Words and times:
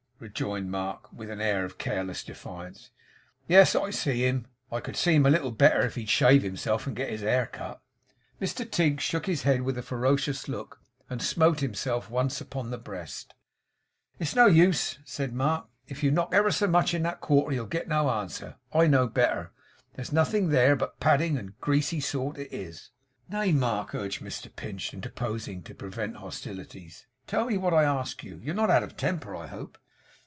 rejoined 0.21 0.69
Mark, 0.69 1.11
with 1.11 1.31
an 1.31 1.41
air 1.41 1.65
of 1.65 1.79
careless 1.79 2.23
defiance. 2.23 2.91
'Yes, 3.47 3.73
I 3.73 3.89
see 3.89 4.21
HIM. 4.21 4.45
I 4.71 4.79
could 4.79 4.95
see 4.95 5.15
him 5.15 5.25
a 5.25 5.31
little 5.31 5.49
better, 5.49 5.81
if 5.81 5.95
he'd 5.95 6.09
shave 6.09 6.43
himself, 6.43 6.85
and 6.85 6.95
get 6.95 7.09
his 7.09 7.21
hair 7.21 7.47
cut.' 7.47 7.81
Mr 8.39 8.69
Tigg 8.69 9.01
shook 9.01 9.25
his 9.25 9.41
head 9.41 9.63
with 9.63 9.79
a 9.79 9.81
ferocious 9.81 10.47
look, 10.47 10.79
and 11.09 11.23
smote 11.23 11.61
himself 11.61 12.11
once 12.11 12.39
upon 12.39 12.69
the 12.69 12.77
breast. 12.77 13.33
'It's 14.19 14.35
no 14.35 14.45
use,' 14.45 14.99
said 15.03 15.33
Mark. 15.33 15.65
'If 15.87 16.03
you 16.03 16.11
knock 16.11 16.31
ever 16.35 16.51
so 16.51 16.67
much 16.67 16.93
in 16.93 17.01
that 17.01 17.19
quarter, 17.19 17.55
you'll 17.55 17.65
get 17.65 17.87
no 17.87 18.07
answer. 18.11 18.57
I 18.71 18.85
know 18.85 19.07
better. 19.07 19.49
There's 19.95 20.13
nothing 20.13 20.49
there 20.49 20.75
but 20.75 20.99
padding; 20.99 21.35
and 21.35 21.49
a 21.49 21.53
greasy 21.61 21.99
sort 21.99 22.37
it 22.37 22.53
is.' 22.53 22.91
'Nay, 23.27 23.53
Mark,' 23.53 23.95
urged 23.95 24.21
Mr 24.21 24.55
Pinch, 24.55 24.93
interposing 24.93 25.63
to 25.63 25.73
prevent 25.73 26.17
hostilities, 26.17 27.07
'tell 27.25 27.45
me 27.45 27.57
what 27.57 27.73
I 27.73 27.85
ask 27.85 28.23
you. 28.23 28.39
You're 28.43 28.53
not 28.53 28.69
out 28.69 28.83
of 28.83 28.95
temper, 28.95 29.35
I 29.35 29.47
hope? 29.47 29.79